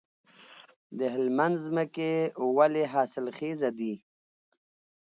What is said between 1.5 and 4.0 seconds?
ځمکې ولې حاصلخیزه دي؟